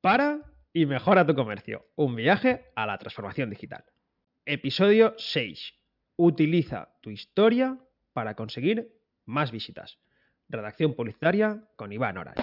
[0.00, 0.40] Para
[0.72, 1.84] y mejora tu comercio.
[1.94, 3.84] Un viaje a la transformación digital.
[4.46, 5.74] Episodio 6.
[6.16, 7.78] Utiliza tu historia
[8.14, 8.94] para conseguir
[9.26, 9.98] más visitas.
[10.48, 12.42] Redacción publicitaria con Iván Orange.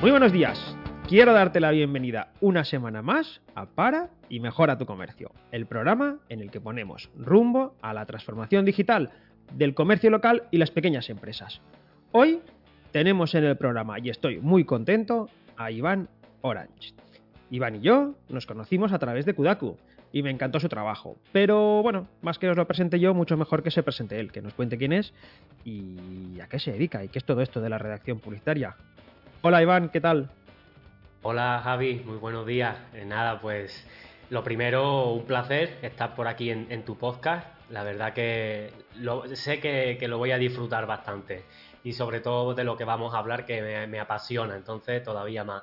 [0.00, 0.76] Muy buenos días.
[1.12, 6.20] Quiero darte la bienvenida una semana más a Para y Mejora tu Comercio, el programa
[6.30, 9.10] en el que ponemos rumbo a la transformación digital
[9.52, 11.60] del comercio local y las pequeñas empresas.
[12.12, 12.40] Hoy
[12.92, 15.28] tenemos en el programa, y estoy muy contento,
[15.58, 16.08] a Iván
[16.40, 16.94] Orange.
[17.50, 19.76] Iván y yo nos conocimos a través de Kudaku
[20.12, 21.18] y me encantó su trabajo.
[21.30, 24.40] Pero bueno, más que os lo presente yo, mucho mejor que se presente él, que
[24.40, 25.12] nos cuente quién es
[25.62, 28.76] y a qué se dedica y qué es todo esto de la redacción publicitaria.
[29.42, 30.30] Hola Iván, ¿qué tal?
[31.24, 32.76] Hola Javi, muy buenos días.
[32.94, 33.86] Eh, nada, pues
[34.28, 37.46] lo primero, un placer estar por aquí en, tu podcast.
[37.70, 38.72] La verdad que
[39.34, 41.44] sé que, lo voy a disfrutar bastante
[41.84, 45.62] y sobre todo de lo que vamos a hablar que me, apasiona, entonces todavía más.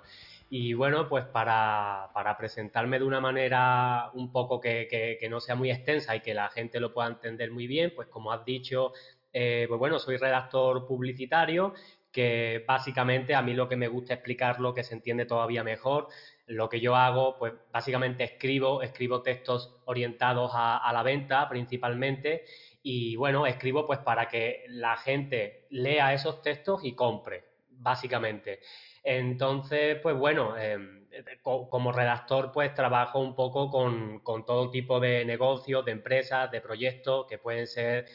[0.49, 6.15] Y bueno, pues para, presentarme de una manera un poco que, no sea muy extensa
[6.15, 8.93] y que la gente lo pueda entender muy bien, pues como has dicho,
[9.33, 11.73] eh, pues bueno, soy redactor publicitario
[12.11, 16.07] que básicamente a mí lo que me gusta explicarlo, que se entiende todavía mejor,
[16.47, 22.45] lo que yo hago, pues básicamente escribo, escribo textos orientados a, la venta principalmente
[22.81, 28.61] y bueno, escribo pues para que la gente lea esos textos y compre, básicamente.
[29.03, 31.07] Entonces, pues bueno, em,
[31.43, 36.61] como redactor pues trabajo un poco con, con todo tipo de negocios, de empresas, de
[36.61, 38.05] proyectos que pueden ser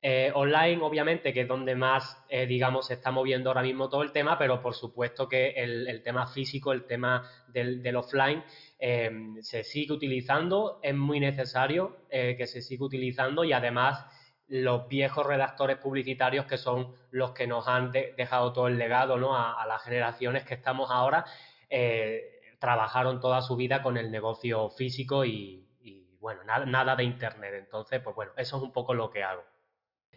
[0.00, 4.02] eh, online, obviamente, que es donde más, eh, digamos, se está moviendo ahora mismo todo
[4.02, 8.44] el tema, pero por supuesto que el, tema físico, el tema del, offline,
[8.78, 9.10] eh,
[9.40, 14.06] se sigue utilizando, es muy necesario que se siga utilizando y además
[14.46, 19.66] los viejos redactores publicitarios que son los que nos han dejado todo el legado a,
[19.66, 21.24] las generaciones que estamos ahora,
[22.60, 25.66] trabajaron toda su vida con el negocio físico y,
[26.20, 27.54] bueno, nada, nada de Internet.
[27.58, 29.42] Entonces, pues bueno, eso es un poco lo que hago.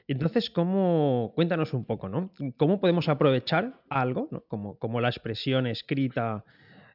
[0.07, 2.31] Entonces, ¿cómo, cuéntanos un poco, ¿no?
[2.57, 6.44] ¿Cómo podemos aprovechar algo, como, la expresión escrita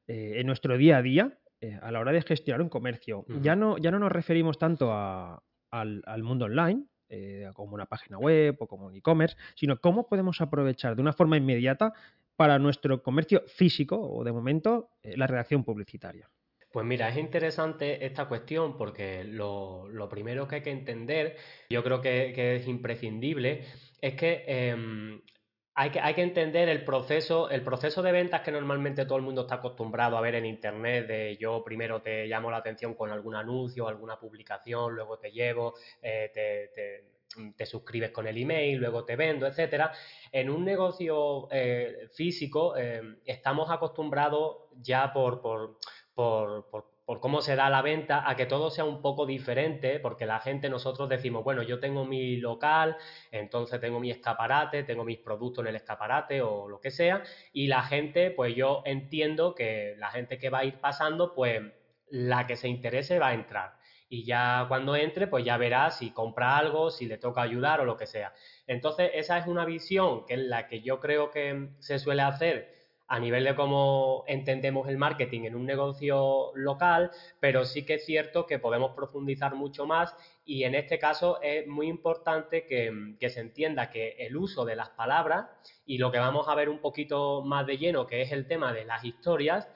[0.06, 3.24] eh, en nuestro día a día eh, a la hora de gestionar un comercio?
[3.42, 8.56] ya, no, ya no nos referimos tanto al, mundo online, eh, como una página web
[8.58, 11.92] o como un e-commerce, sino cómo podemos aprovechar de una forma inmediata
[12.36, 16.28] para nuestro comercio físico o de momento la redacción publicitaria.
[16.76, 21.34] Pues mira, es interesante esta cuestión porque lo, primero que hay que entender,
[21.70, 23.64] yo creo que, es imprescindible,
[24.02, 25.22] es que, em,
[25.74, 29.24] hay que hay que entender el proceso, el proceso de ventas que normalmente todo el
[29.24, 33.10] mundo está acostumbrado a ver en internet, de yo primero te llamo la atención con
[33.10, 36.30] algún anuncio, alguna publicación, luego te llevo, eh,
[37.56, 39.92] te, suscribes con el email, luego te vendo, etcétera.
[40.30, 45.78] En un negocio eh, físico em, estamos acostumbrados ya por
[46.16, 46.70] por,
[47.04, 50.40] por, cómo se da la venta, a que todo sea un poco diferente, porque la
[50.40, 52.96] gente, nosotros decimos, bueno, yo tengo mi local,
[53.30, 57.22] entonces tengo mi escaparate, tengo mis productos en el escaparate o lo que sea,
[57.52, 61.60] y la gente, pues yo entiendo que la gente que va a ir pasando, pues
[62.08, 63.76] la que se interese va a entrar.
[64.08, 67.84] Y ya cuando entre, pues ya verá si compra algo, si le toca ayudar o
[67.84, 68.32] lo que sea.
[68.66, 72.75] Entonces, esa es una visión que es la que yo creo que se suele hacer
[73.08, 78.04] a nivel de cómo entendemos el marketing en un negocio local, pero sí que es
[78.04, 83.40] cierto que podemos profundizar mucho más y en este caso es muy importante que, se
[83.40, 85.46] entienda que el uso de las palabras
[85.84, 88.72] y lo que vamos a ver un poquito más de lleno, que es el tema
[88.72, 89.68] de las historias,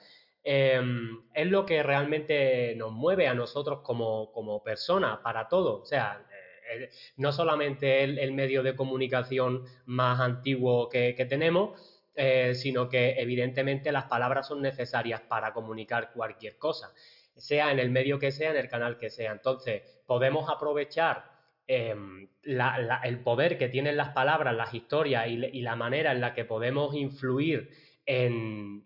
[0.43, 5.81] em, es lo que realmente nos mueve a nosotros como, como personas para todo.
[5.81, 6.25] O sea,
[6.73, 12.89] eh, no solamente el, el, medio de comunicación más antiguo que, que tenemos, eh, sino
[12.89, 16.91] que evidentemente las palabras son necesarias para comunicar cualquier cosa,
[17.35, 19.31] sea en el medio que sea, en el canal que sea.
[19.31, 21.31] Entonces, podemos aprovechar
[21.67, 26.43] em, el poder que tienen las palabras, las historias y, la manera en la que
[26.43, 27.69] podemos influir
[28.05, 28.83] en,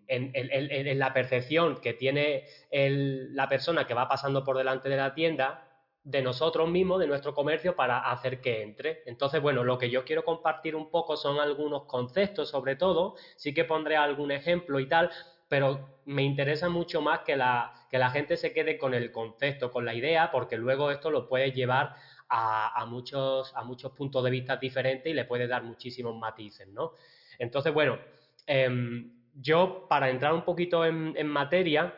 [0.98, 5.65] la percepción que tiene la persona que va pasando por delante de la tienda
[6.06, 9.02] de nosotros mismos, de nuestro comercio, para hacer que entre.
[9.06, 13.52] Entonces, bueno, lo que yo quiero compartir un poco son algunos conceptos, sobre todo, sí
[13.52, 15.10] que pondré algún ejemplo y tal,
[15.48, 19.72] pero me interesa mucho más que la, que la gente se quede con el concepto,
[19.72, 21.96] con la idea, porque luego esto lo puede llevar
[22.28, 26.92] a, muchos, a muchos puntos de vista diferentes y le puede dar muchísimos matices, ¿no?
[27.36, 27.98] Entonces, bueno,
[28.46, 31.92] em, yo para entrar un poquito en, en materia,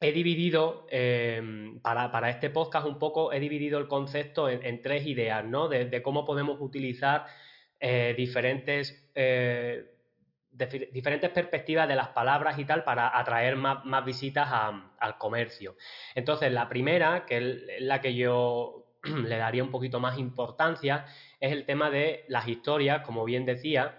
[0.00, 5.44] he dividido, em, para, este podcast un poco, he dividido el concepto en, tres ideas,
[5.44, 5.68] ¿no?
[5.68, 7.26] De, cómo podemos utilizar
[7.78, 9.94] eh, diferentes, eh,
[10.92, 15.76] diferentes perspectivas de las palabras y tal para atraer más, visitas al comercio.
[16.14, 21.04] Entonces, la primera, que es la que yo le daría un poquito más importancia,
[21.40, 23.98] es el tema de las historias, como bien decía,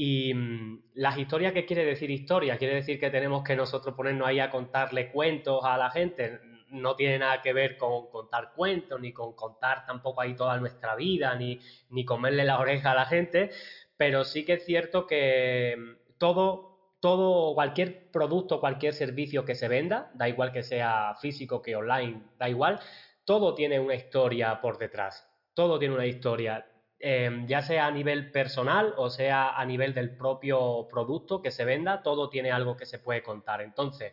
[0.00, 2.56] y mm, las historias, ¿qué quiere decir historia?
[2.56, 6.38] Quiere decir que tenemos que nosotros ponernos ahí a contarle cuentos a la gente.
[6.68, 10.94] No tiene nada que ver con contar cuentos, ni con contar tampoco ahí toda nuestra
[10.94, 11.58] vida, ni,
[11.90, 13.50] ni comerle la oreja a la gente,
[13.96, 19.66] pero sí que es cierto que mm, todo, todo, cualquier producto, cualquier servicio que se
[19.66, 22.78] venda, da igual que sea físico que online, da igual,
[23.24, 25.28] todo tiene una historia por detrás.
[25.54, 26.64] Todo tiene una historia
[27.00, 31.64] Em, ya sea a nivel personal o sea a nivel del propio producto que se
[31.64, 33.60] venda, todo tiene algo que se puede contar.
[33.60, 34.12] Entonces,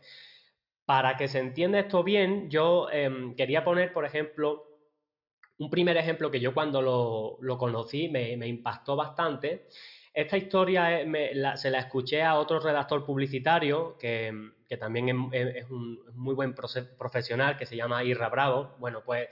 [0.86, 4.68] para que se entienda esto bien, yo em, quería poner, por ejemplo,
[5.58, 9.68] un primer ejemplo que yo cuando lo, conocí me, impactó bastante.
[10.14, 11.04] Esta historia
[11.56, 14.32] se la escuché a otro redactor publicitario que,
[14.80, 18.76] también es, un muy buen profesional que se llama Irra Bravo.
[18.78, 19.30] Bueno, pues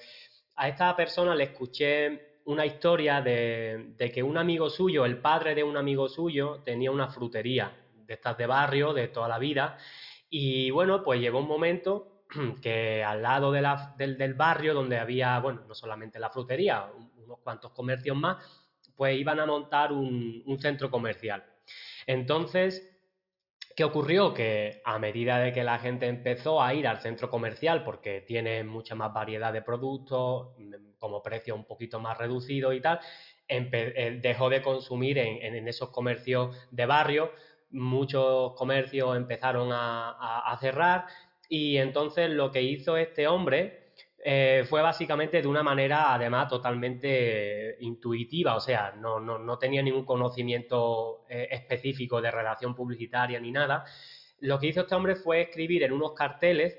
[0.55, 5.63] a esta persona le escuché una historia de, que un amigo suyo, el padre de
[5.63, 9.77] un amigo suyo, tenía una frutería de estas de barrio, de toda la vida,
[10.29, 12.23] y bueno, pues llegó un momento
[12.61, 16.87] que al lado del, barrio donde había, bueno, no solamente la frutería,
[17.17, 18.37] unos cuantos comercios más,
[18.95, 21.43] pues iban a montar un, un centro comercial.
[22.05, 22.92] Entonces,
[23.75, 24.33] ¿Qué ocurrió?
[24.33, 28.63] Que a medida de que la gente empezó a ir al centro comercial porque tiene
[28.63, 32.99] mucha más variedad de productos, mm, como precio un poquito más reducido y tal,
[33.47, 37.31] eh, dejó de consumir en, esos comercios de barrio,
[37.71, 41.05] muchos comercios empezaron a cerrar
[41.49, 43.82] y entonces lo que hizo este hombre
[44.25, 50.05] eh, fue básicamente de una manera, además, totalmente intuitiva, o sea, no, no, tenía ningún
[50.05, 53.83] conocimiento eh, específico de redacción publicitaria ni nada.
[54.39, 56.77] Lo que hizo este hombre fue escribir en unos carteles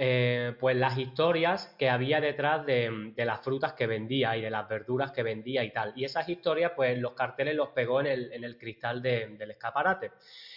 [0.00, 4.68] eh, pues las historias que había detrás de, las frutas que vendía y de las
[4.68, 5.92] verduras que vendía y tal.
[5.96, 10.12] Y esas historias, pues los carteles los pegó en el, en el cristal del escaparate.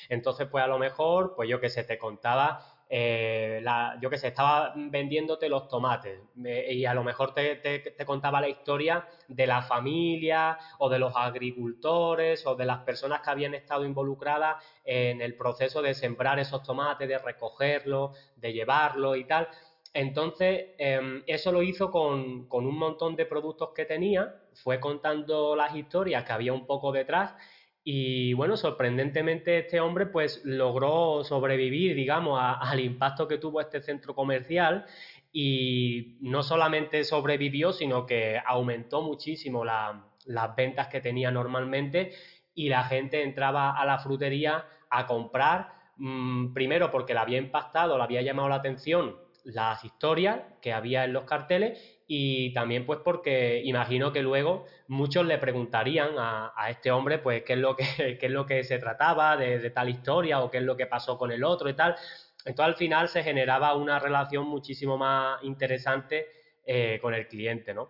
[0.09, 3.63] Entonces, pues a lo mejor, pues yo que sé, te contaba eh,
[4.01, 9.07] yo que sé, estaba vendiéndote los tomates y a lo mejor te, contaba la historia
[9.29, 14.61] de la familia o de los agricultores o de las personas que habían estado involucradas
[14.83, 19.47] en el proceso de sembrar esos tomates, de recogerlos, de llevarlos y tal.
[19.93, 25.55] Entonces, em, eso lo hizo con, con un montón de productos que tenía, fue contando
[25.55, 27.35] las historias que había un poco detrás
[27.83, 34.13] y bueno, sorprendentemente este hombre pues logró sobrevivir, digamos, al impacto que tuvo este centro
[34.13, 34.85] comercial
[35.33, 42.13] y no solamente sobrevivió, sino que aumentó muchísimo las ventas que tenía normalmente
[42.53, 47.97] y la gente entraba a la frutería a comprar, mm, primero porque le había impactado,
[47.97, 52.99] le había llamado la atención las historias que había en los carteles y también pues
[53.05, 57.85] porque imagino que luego muchos le preguntarían a, este hombre pues qué es lo que,
[58.19, 61.17] qué es lo que se trataba de, tal historia o qué es lo que pasó
[61.17, 61.95] con el otro y tal.
[62.43, 66.27] Entonces al final se generaba una relación muchísimo más interesante
[66.65, 67.87] eh, con el cliente, ¿no?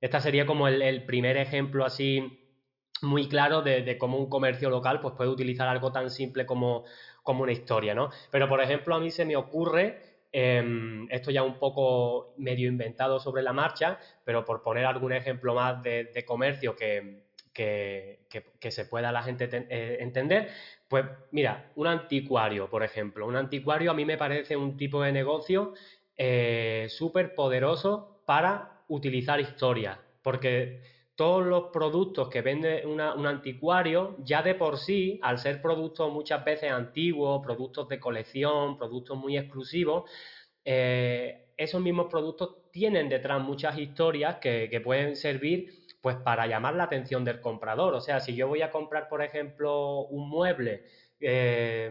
[0.00, 2.40] Esta sería como el, primer ejemplo así
[3.02, 6.82] muy claro de, cómo un comercio local pues puede utilizar algo tan simple como,
[7.22, 8.10] como una historia, ¿no?
[8.32, 13.18] Pero por ejemplo a mí se me ocurre Em, esto ya un poco medio inventado
[13.18, 17.24] sobre la marcha, pero por poner algún ejemplo más de, comercio que,
[18.70, 20.48] se pueda la gente eh, entender,
[20.88, 23.26] pues mira, un anticuario, por ejemplo.
[23.26, 25.72] Un anticuario a mí me parece un tipo de negocio
[26.16, 30.82] eh, súper poderoso para utilizar historia, porque
[31.20, 36.42] todos los productos que vende un anticuario, ya de por sí, al ser productos muchas
[36.46, 40.10] veces antiguos, productos de colección, productos muy exclusivos,
[40.64, 46.84] eh, esos mismos productos tienen detrás muchas historias que, pueden servir pues para llamar la
[46.84, 47.92] atención del comprador.
[47.92, 50.84] O sea, si yo voy a comprar, por ejemplo, un mueble
[51.20, 51.90] eh,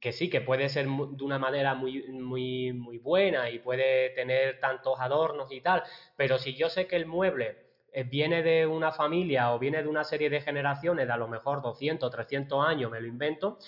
[0.00, 4.58] que sí, que puede ser de una manera muy, muy, muy buena y puede tener
[4.58, 5.82] tantos adornos y tal,
[6.16, 7.69] pero si yo sé que el mueble
[8.10, 11.62] viene de una familia o viene de una serie de generaciones de a lo mejor
[11.62, 13.58] 200, 300 años, me lo invento,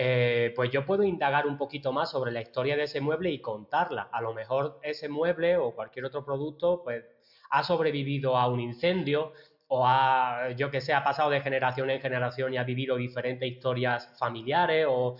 [0.00, 3.40] eh, pues yo puedo indagar un poquito más sobre la historia de ese mueble y
[3.40, 4.08] contarla.
[4.12, 7.04] A lo mejor ese mueble o cualquier otro producto pues
[7.50, 9.32] ha sobrevivido a un incendio
[9.66, 13.50] o ha, yo que sé, ha pasado de generación en generación y ha vivido diferentes
[13.50, 15.16] historias familiares o,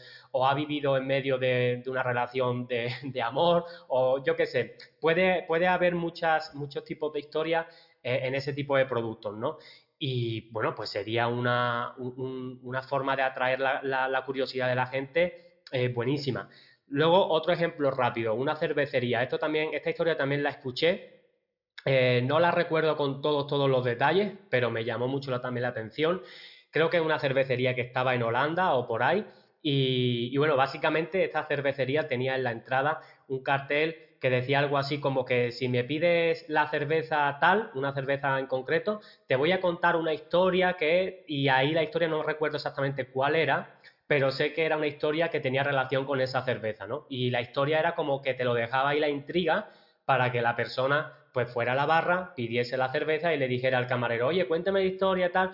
[0.47, 5.67] ha vivido en medio de, una relación de, amor o yo que sé, puede, puede
[5.67, 9.59] haber muchos tipos de historias eh, en ese tipo de productos, ¿no?
[9.99, 15.89] Y bueno, pues sería una, una forma de atraer la, curiosidad de la gente eh,
[15.89, 16.49] buenísima.
[16.87, 19.23] Luego, otro ejemplo rápido, una cervecería.
[19.23, 21.25] Esto también, esta historia también la escuché.
[21.85, 25.69] Eh, no la recuerdo con todos, todos los detalles, pero me llamó mucho también la
[25.69, 26.23] atención.
[26.71, 29.27] Creo que es una cervecería que estaba en Holanda o por ahí.
[29.63, 34.79] Y, y bueno, básicamente esta cervecería tenía en la entrada un cartel que decía algo
[34.79, 39.53] así como que si me pides la cerveza tal, una cerveza en concreto, te voy
[39.53, 43.71] a contar una historia que, y ahí la historia no recuerdo exactamente cuál era,
[44.07, 47.05] pero sé que era una historia que tenía relación con esa cerveza, ¿no?
[47.09, 49.69] Y la historia era como que te lo dejaba ahí la intriga
[50.05, 53.79] para que la persona pues fuera a la barra, pidiese la cerveza y le dijera
[53.79, 55.53] al camarero, oye, cuéntame la historia tal.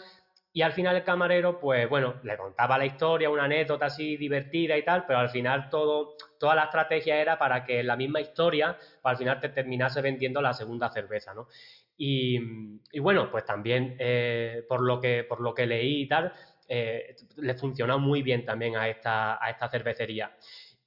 [0.56, 4.78] Y al final el camarero, pues bueno, le contaba la historia, una anécdota así divertida
[4.78, 8.78] y tal, pero al final todo, toda la estrategia era para que la misma historia,
[8.78, 11.48] pues, al final te terminase vendiendo la segunda cerveza, ¿no?
[11.96, 12.38] Y,
[13.00, 16.32] bueno, pues también eh, por, lo que, por lo que leí y tal,
[16.68, 20.36] eh, le funcionó muy bien también a esta, a esta cervecería.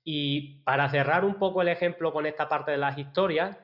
[0.02, 3.58] Y para cerrar un poco el ejemplo con esta parte de las historias,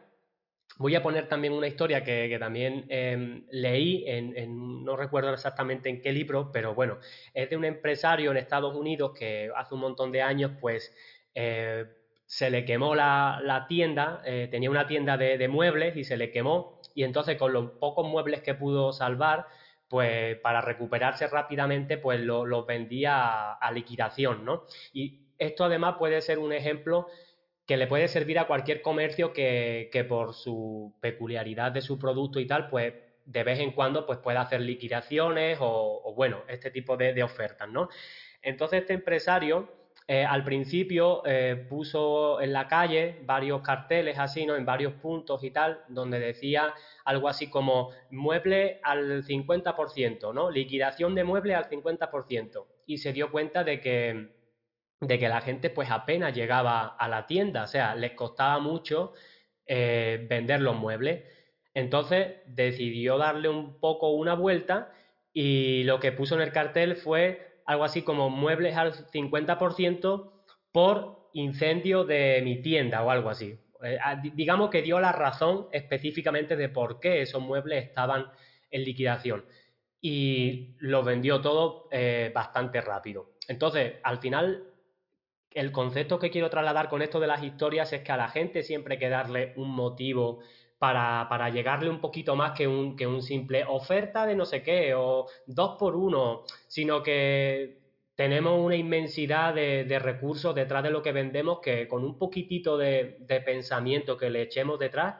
[0.78, 6.02] voy a poner también una historia que, también em, leí, en, no recuerdo exactamente en
[6.02, 6.98] qué libro, pero bueno,
[7.34, 10.96] es de un empresario en Estados Unidos que hace un montón de años, pues,
[11.36, 11.86] eh,
[12.26, 16.82] se le quemó la, tienda, eh, tenía una tienda de, muebles y se le quemó,
[16.96, 19.46] y entonces con los pocos muebles que pudo salvar,
[19.88, 24.64] pues para recuperarse rápidamente, pues los lo vendía a, liquidación, ¿no?
[24.94, 27.08] Y esto además puede ser un ejemplo
[27.66, 32.48] que le puede servir a cualquier comercio que, por su peculiaridad de su producto y
[32.48, 32.94] tal, pues
[33.26, 37.88] de vez en cuando pues pueda hacer liquidaciones o, bueno, este tipo de, ofertas, ¿no?
[38.42, 39.70] Entonces este empresario
[40.06, 44.58] eh, al principio eh, puso en la calle varios carteles así, ¿no?
[44.58, 46.74] En varios puntos y tal, donde decía
[47.06, 50.52] algo así como mueble al 50%, ¿no?
[50.52, 52.66] Liquidación de mueble al 50%.
[52.86, 54.43] Y se dio cuenta de que,
[55.08, 59.14] de que la gente pues apenas llegaba a la tienda, o sea, les costaba mucho
[59.66, 61.24] eh, vender los muebles.
[61.74, 64.92] Entonces decidió darle un poco una vuelta
[65.34, 70.32] y lo que puso en el cartel fue algo así como muebles al 50%
[70.72, 73.58] por incendio de mi tienda o algo así.
[73.84, 73.98] Eh,
[74.34, 78.28] digamos que dio la razón específicamente de por qué esos muebles estaban
[78.70, 79.46] en liquidación
[80.02, 83.34] y lo vendió todo eh, bastante rápido.
[83.48, 84.73] Entonces, al final,
[85.56, 88.64] el concepto que quiero trasladar con esto de las historias es que a la gente
[88.64, 90.40] siempre hay que darle un motivo
[90.80, 94.64] para, para llegarle un poquito más que un, que un simple oferta de no sé
[94.64, 97.84] qué o dos por uno, sino que
[98.16, 103.18] tenemos una inmensidad de, recursos detrás de lo que vendemos que con un poquitito de,
[103.46, 105.16] pensamiento que le echemos detrás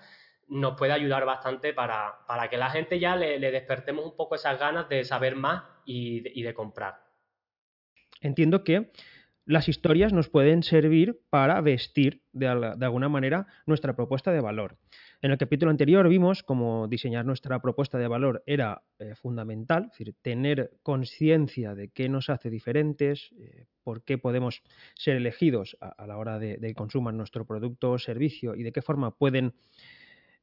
[0.50, 4.88] nos puede ayudar bastante para, que la gente ya le, despertemos un poco esas ganas
[4.90, 7.02] de saber más y de, comprar.
[8.22, 8.92] Entiendo que
[9.46, 14.78] las historias nos pueden servir para vestir de, alguna manera nuestra propuesta de valor.
[15.22, 19.92] En el capítulo anterior vimos cómo diseñar nuestra propuesta de valor era eh, fundamental, es
[19.92, 24.64] decir, tener conciencia de qué nos hace diferentes, eh, por qué podemos
[24.96, 28.82] ser elegidos a, la hora de, de, consumar nuestro producto o servicio y de qué
[28.82, 29.54] forma pueden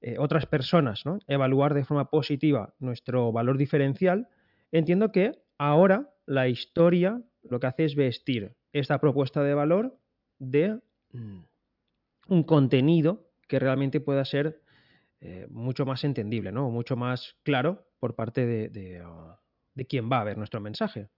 [0.02, 4.28] eh, otras personas evaluar de forma positiva nuestro valor diferencial.
[4.73, 9.99] Entiendo que ahora la historia lo que hace es vestir esta propuesta de valor
[10.39, 10.81] de
[11.12, 11.41] mm,
[12.29, 14.62] un contenido que realmente pueda ser
[15.21, 16.71] eh, mucho más entendible, ¿no?
[16.71, 19.35] mucho más claro por parte de, uh,
[19.75, 21.09] de, quien va a ver nuestro mensaje.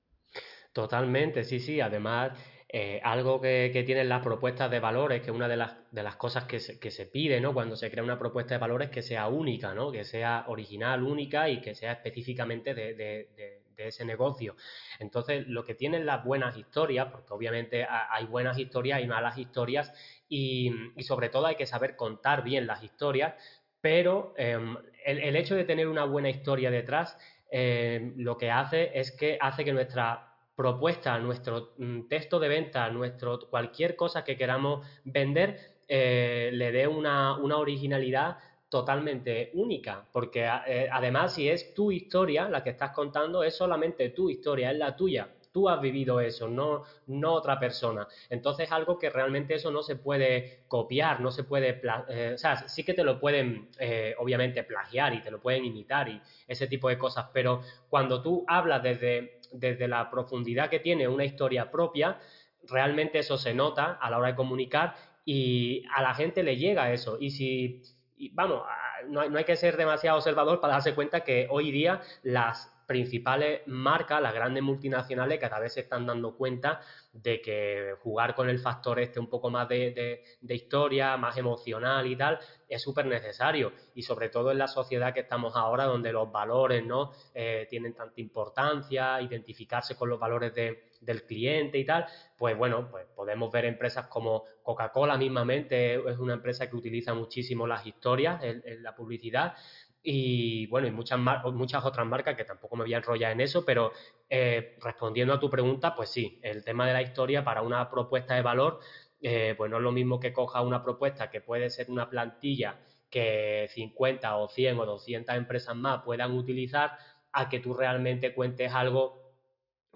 [0.73, 1.80] Totalmente, sí, sí.
[1.80, 2.32] Además,
[2.75, 6.44] eh, algo que, tienen las propuestas de valores, que una de las, de las cosas
[6.44, 7.52] que se, que se pide ¿no?
[7.52, 9.92] cuando se crea una propuesta de valores, que sea única, ¿no?
[9.92, 14.56] que sea original, única y que sea específicamente de, ese negocio.
[14.98, 19.92] Entonces, lo que tienen las buenas historias, porque obviamente hay buenas historias y malas historias,
[20.28, 23.34] y, sobre todo hay que saber contar bien las historias,
[23.80, 27.18] pero em, el, hecho de tener una buena historia detrás
[27.50, 32.88] em, lo que hace es que hace que nuestra propuesta, nuestro mm, texto de venta,
[32.90, 38.38] nuestro cualquier cosa que queramos vender eh, le dé una, originalidad
[38.72, 44.08] totalmente única, porque eh, además si es tu historia la que estás contando, es solamente
[44.08, 45.28] tu historia, es la tuya.
[45.52, 48.08] Tú has vivido eso, no, no otra persona.
[48.30, 51.82] Entonces algo que realmente eso no se puede copiar, no se puede...
[52.08, 55.66] Eh, o sea, sí que te lo pueden, eh, obviamente, plagiar y te lo pueden
[55.66, 57.60] imitar y ese tipo de cosas, pero
[57.90, 62.18] cuando tú hablas desde, desde la profundidad que tiene una historia propia,
[62.62, 64.94] realmente eso se nota a la hora de comunicar
[65.26, 67.18] y a la gente le llega eso.
[67.20, 67.82] Y si,
[68.30, 68.62] vamos,
[69.08, 72.71] no hay, no hay, que ser demasiado observador para darse cuenta que hoy día las
[72.92, 78.50] principales marcas, las grandes multinacionales, cada vez se están dando cuenta de que jugar con
[78.50, 83.72] el factor este un poco más de, historia, más emocional y tal, es súper necesario.
[83.94, 87.94] Y sobre todo en la sociedad que estamos ahora, donde los valores no eh, tienen
[87.94, 92.04] tanta importancia, identificarse con los valores del cliente y tal,
[92.37, 97.66] pues bueno, pues podemos ver empresas como Coca-Cola mismamente, es una empresa que utiliza muchísimo
[97.66, 99.54] las historias en la publicidad
[100.02, 101.18] y bueno, y muchas,
[101.52, 103.92] muchas otras marcas que tampoco me voy a enrollar en eso, pero
[104.28, 108.35] eh, respondiendo a tu pregunta, pues sí, el tema de la historia para una propuesta
[108.35, 108.80] de valor,
[109.21, 112.80] eh, pues no es lo mismo que coja una propuesta que puede ser una plantilla
[113.09, 116.92] que 50 o 100 o 200 empresas más puedan utilizar
[117.32, 119.23] a que tú realmente cuentes algo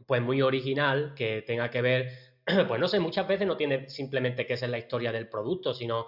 [0.07, 2.13] pues muy original que tenga que ver,
[2.69, 6.07] pues no sé, muchas veces no tiene simplemente que ser la historia del producto, sino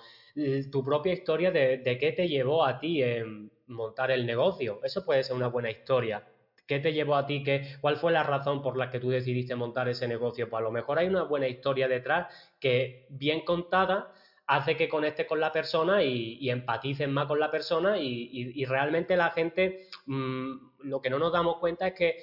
[0.71, 4.81] tu propia historia de, de qué te llevó a ti en montar el negocio.
[4.83, 6.27] Eso puede ser una buena historia.
[6.67, 7.43] ¿Qué te llevó a ti?
[7.43, 10.51] Qué, ¿Cuál fue la razón por la que tú decidiste montar ese negocio?
[10.51, 12.27] Pues a lo mejor hay una buena historia detrás
[12.61, 14.13] que, bien contada,
[14.47, 19.31] hace que conectes con la persona y, empatices más con la persona y, realmente la
[19.31, 22.23] gente, mm, lo que no nos damos cuenta es que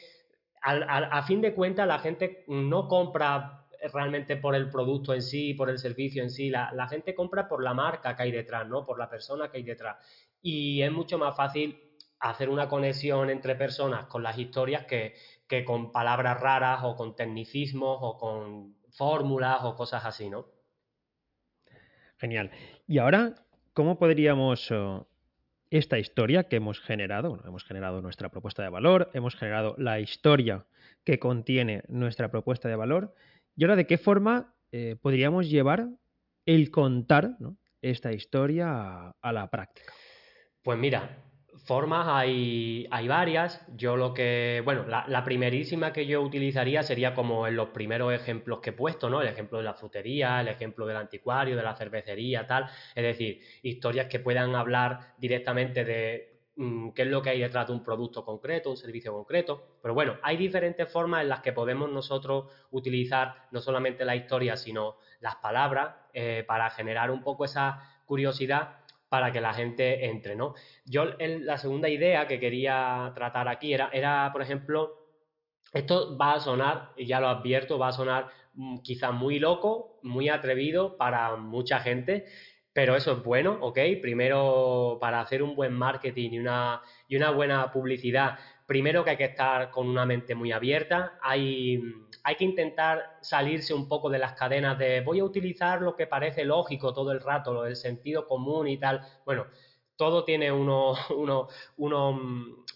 [0.61, 5.69] a fin de cuentas la gente no compra realmente por el producto en sí, por
[5.69, 8.83] el servicio en sí, la, la gente compra por la marca que hay detrás, ¿no?
[8.83, 9.97] Por la persona que hay detrás
[10.45, 11.81] y es mucho más fácil
[12.19, 15.15] hacer una conexión entre personas con las historias que,
[15.65, 20.45] con palabras raras o con tecnicismos o con fórmulas o cosas así, ¿no?
[22.17, 22.51] Genial.
[22.85, 23.33] Y ahora,
[23.73, 24.99] ¿cómo podríamos eh,
[25.71, 29.99] esta historia que hemos generado, bueno, hemos generado nuestra propuesta de valor, hemos generado la
[29.99, 30.67] historia
[31.03, 33.15] que contiene nuestra propuesta de valor,
[33.55, 35.87] y ahora de qué forma eh, podríamos llevar
[36.45, 37.31] el contar
[37.81, 39.91] esta historia a la práctica?
[40.65, 41.23] Pues mira,
[41.65, 43.63] formas hay, hay varias.
[43.77, 48.61] Yo lo que, bueno, la, primerísima que yo utilizaría sería como en los primeros ejemplos
[48.61, 49.21] que he puesto, ¿no?
[49.21, 52.67] El ejemplo de la frutería, el ejemplo del anticuario, de la cervecería, tal.
[52.95, 57.67] Es decir, historias que puedan hablar directamente de mm, qué es lo que hay detrás
[57.67, 59.77] de un producto concreto, un servicio concreto.
[59.83, 64.57] Pero bueno, hay diferentes formas en las que podemos nosotros utilizar no solamente la historia,
[64.57, 70.35] sino las palabras eh, para generar un poco esa curiosidad para que la gente entre,
[70.35, 70.55] ¿no?
[70.85, 75.05] Yo la segunda idea que quería tratar aquí era, era, por ejemplo,
[75.73, 79.99] esto va a sonar, y ya lo advierto, va a sonar mm, quizás muy loco,
[80.03, 82.25] muy atrevido para mucha gente,
[82.73, 83.79] pero eso es bueno, ¿ok?
[84.01, 89.17] Primero, para hacer un buen marketing y una, y una buena publicidad, primero que hay
[89.17, 91.81] que estar con una mente muy abierta, hay,
[92.23, 96.07] hay que intentar salirse un poco de las cadenas de voy a utilizar lo que
[96.07, 99.01] parece lógico todo el rato, lo del sentido común y tal.
[99.25, 99.45] Bueno,
[99.95, 102.15] todo tiene unos, unos, unos,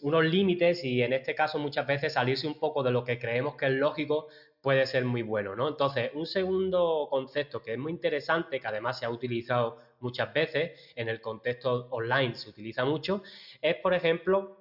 [0.02, 3.56] unos límites y en este caso muchas veces salirse un poco de lo que creemos
[3.56, 4.28] que es lógico
[4.62, 5.70] puede ser muy bueno, ¿no?
[5.70, 10.92] Entonces, un segundo concepto que es muy interesante, que además se ha utilizado muchas veces
[10.96, 13.24] en el contexto online, se utiliza mucho,
[13.62, 14.59] es, por ejemplo,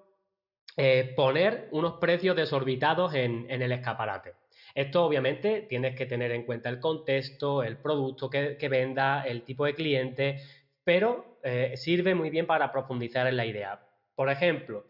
[0.81, 4.35] eh, poner unos precios desorbitados en, el escaparate.
[4.73, 9.65] Esto obviamente tienes que tener en cuenta el contexto, el producto que, venda, el tipo
[9.65, 10.41] de cliente,
[10.85, 13.81] pero eh, sirve muy bien para profundizar en la idea.
[14.15, 14.87] Por ejemplo,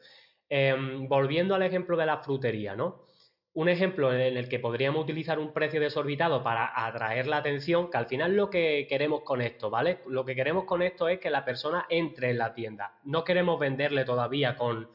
[0.50, 3.06] em, volviendo al ejemplo de la frutería, ¿no?
[3.54, 7.96] Un ejemplo en el que podríamos utilizar un precio desorbitado para atraer la atención, que
[7.96, 10.00] al final lo que queremos con esto, ¿vale?
[10.06, 12.98] Lo que queremos con esto es que la persona entre en la tienda.
[13.04, 14.88] No queremos venderle todavía con,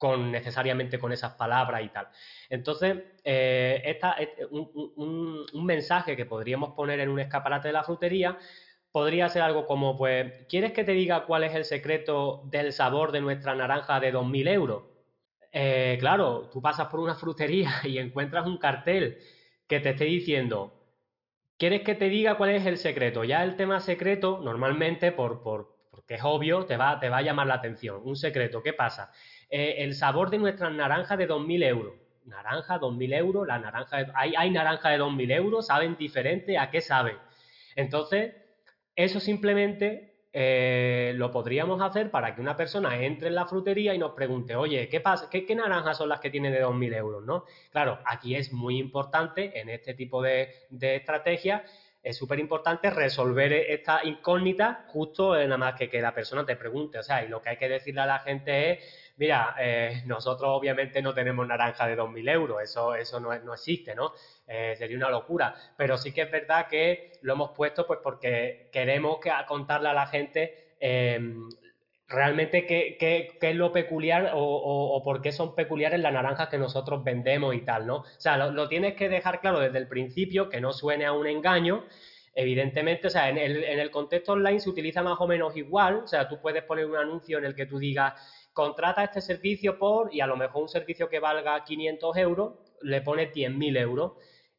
[0.00, 2.08] con necesariamente con esas palabras y tal.
[2.48, 4.16] Entonces, eh, esta,
[4.50, 8.38] un, mensaje que podríamos poner en un escaparate de la frutería
[8.90, 13.12] podría ser algo como, pues, ¿quieres que te diga cuál es el secreto del sabor
[13.12, 14.84] de nuestra naranja de 2.000 euros?
[15.52, 19.18] Eh, claro, tú pasas por una frutería y encuentras un cartel
[19.68, 20.72] que te esté diciendo,
[21.58, 23.22] ¿quieres que te diga cuál es el secreto?
[23.24, 27.22] Ya el tema secreto, normalmente, por, por, porque es obvio, te va, te va a
[27.22, 28.00] llamar la atención.
[28.02, 29.12] Un secreto, ¿qué pasa?
[29.50, 31.94] Eh, el sabor de nuestras naranjas de 2.000 euros.
[32.24, 36.80] Naranja, 2.000 euros, la naranja hay, hay naranja de 2.000 euros, saben diferente, ¿a qué
[36.80, 37.16] saben?
[37.74, 38.34] Entonces,
[38.94, 43.98] eso simplemente eh, lo podríamos hacer para que una persona entre en la frutería y
[43.98, 47.24] nos pregunte, oye, ¿qué, pasa, qué, naranjas son las que tienen de 2.000 euros?
[47.24, 47.44] ¿no?
[47.72, 51.64] Claro, aquí es muy importante en este tipo de, de estrategia
[52.02, 56.98] es súper importante resolver esta incógnita justo nada más que que la persona te pregunte.
[56.98, 58.78] O sea, y lo que hay que decirle a la gente es,
[59.20, 63.94] mira, eh, nosotros obviamente no tenemos naranja de 2.000 euros, eso, eso no, no existe,
[63.94, 64.14] ¿no?
[64.48, 65.54] Eh, sería una locura.
[65.76, 69.92] Pero sí que es verdad que lo hemos puesto pues porque queremos que, contarle a
[69.92, 71.50] la gente em,
[72.08, 76.56] realmente qué, qué, qué, es lo peculiar o, por qué son peculiares las naranjas que
[76.56, 77.96] nosotros vendemos y tal, ¿no?
[77.96, 81.26] O sea, lo, tienes que dejar claro desde el principio, que no suene a un
[81.26, 81.84] engaño.
[82.32, 85.96] Evidentemente, o sea, en el, en el contexto online se utiliza más o menos igual,
[86.04, 88.14] o sea, tú puedes poner un anuncio en el que tú digas,
[88.52, 93.00] contrata este servicio por, y a lo mejor un servicio que valga 500 euros, le
[93.02, 94.12] pones 10.000 euros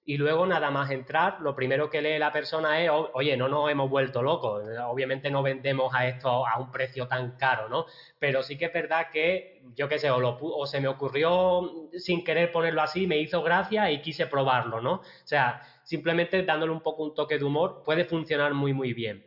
[0.03, 3.69] y luego nada más entrar, lo primero que lee la persona es, oye, no nos
[3.69, 7.85] hemos vuelto locos, obviamente no vendemos a esto a un precio tan caro, ¿no?
[8.17, 11.61] Pero sí que es verdad que, yo qué sé, o, o se me ocurrió
[11.97, 14.93] sin querer ponerlo así, me hizo gracia y quise probarlo, ¿no?
[14.95, 19.23] O sea, simplemente dándole un poco un toque de humor puede funcionar muy, muy bien.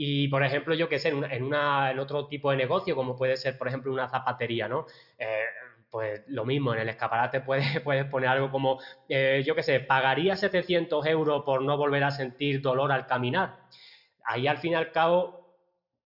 [0.00, 3.36] Y, por ejemplo, yo qué sé, en, una, en, otro tipo de negocio, como puede
[3.36, 4.86] ser, por ejemplo, una zapatería, ¿no?
[5.18, 5.44] Eh,
[5.90, 9.80] pues lo mismo, en el escaparate puedes, puedes poner algo como, eh, yo qué sé,
[9.80, 13.56] pagaría 700 euros por no volver a sentir dolor al caminar.
[14.22, 15.56] Ahí al fin y al cabo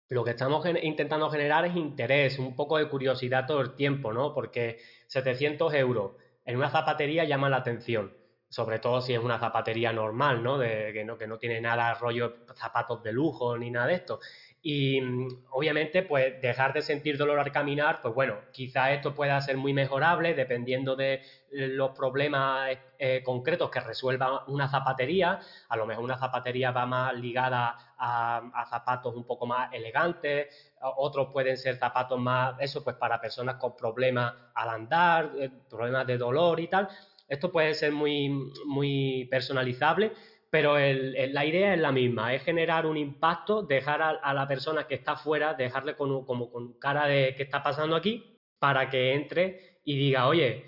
[0.09, 4.35] lo que estamos intentando generar es interés, un poco de curiosidad todo el tiempo, ¿no?
[4.35, 6.11] Porque 700 euros
[6.45, 8.13] en una zapatería llama la atención,
[8.49, 10.57] sobre todo si es una zapatería normal, ¿no?
[10.57, 11.17] De, que, ¿no?
[11.17, 14.19] que no tiene nada rollo zapatos de lujo ni nada de esto.
[14.61, 19.39] Y mm, obviamente, pues dejar de sentir dolor al caminar, pues bueno, quizá esto pueda
[19.39, 25.39] ser muy mejorable dependiendo de eh, los problemas eh, concretos que resuelva una zapatería.
[25.69, 31.29] A lo mejor una zapatería va más ligada a, zapatos un poco más elegantes, otros
[31.31, 36.17] pueden ser zapatos más, eso pues para personas con problemas al andar, eh, problemas de
[36.17, 36.89] dolor y tal.
[37.29, 38.29] Esto puede ser muy,
[38.65, 40.11] muy personalizable,
[40.49, 44.95] pero la idea es la misma, es generar un impacto, dejar a, la persona que
[44.95, 49.79] está fuera, dejarle con, como con cara de qué está pasando aquí, para que entre
[49.85, 50.65] y diga, oye,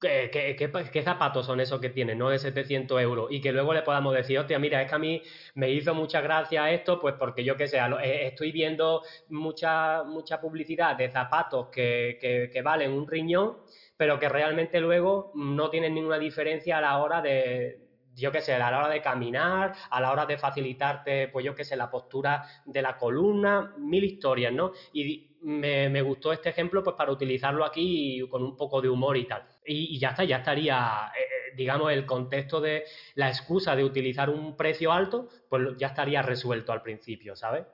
[0.00, 2.14] ¿qué, zapatos son esos que tiene?
[2.16, 3.28] No de 700 euros.
[3.30, 5.22] Y que luego le podamos decir, hostia, mira, es que a mí
[5.54, 10.40] me hizo mucha gracia esto, pues porque yo que sé, eh, estoy viendo mucha, mucha
[10.40, 12.18] publicidad de zapatos que,
[12.52, 13.58] que valen un riñón,
[14.00, 18.54] pero que realmente luego no tienen ninguna diferencia a la hora de yo qué sé,
[18.54, 21.90] a la hora de caminar, a la hora de facilitarte, pues yo qué sé, la
[21.90, 24.72] postura de la columna, mil historias, ¿no?
[24.94, 29.26] Y me, gustó este ejemplo pues para utilizarlo aquí con un poco de humor y
[29.26, 29.42] tal.
[29.66, 32.84] Y, ya está, ya estaría, eh, eh, digamos, el contexto de
[33.16, 37.66] la excusa de utilizar un precio alto, pues ya estaría resuelto al principio, ¿sabes?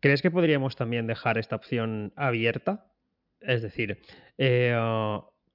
[0.00, 2.86] ¿Crees que podríamos también dejar esta opción abierta?
[3.40, 4.00] Es decir,
[4.38, 4.74] eh,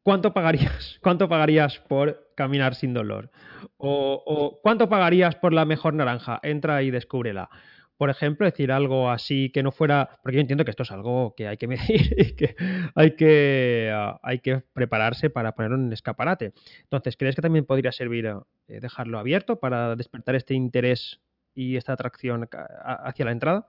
[0.09, 0.97] ¿cuánto pagarías?
[1.03, 3.29] ¿Cuánto pagarías por caminar sin dolor?
[3.77, 6.39] O, ¿cuánto pagarías por la mejor naranja?
[6.41, 7.47] Entra y descúbrela.
[7.95, 10.17] Por ejemplo, decir algo así que no fuera.
[10.23, 12.55] Porque yo entiendo que esto es algo que hay que medir y que
[12.95, 16.53] hay que, ah, hay que prepararse para ponerlo en el escaparate.
[16.81, 21.21] Entonces, ¿crees que también podría servir eh, dejarlo abierto para despertar este interés
[21.53, 23.67] y esta atracción hacia la entrada?